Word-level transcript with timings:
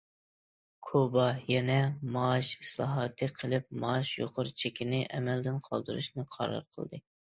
كۇبا 0.85 1.25
يەنە 1.49 1.75
مائاش 2.15 2.49
ئىسلاھاتى 2.63 3.29
قىلىپ، 3.41 3.69
مائاش 3.85 4.15
يۇقىرى 4.23 4.55
چېكىنى 4.63 5.03
ئەمەلدىن 5.11 5.61
قالدۇرۇشنى 5.69 6.31
قارار 6.35 6.67
قىلدى. 6.75 7.03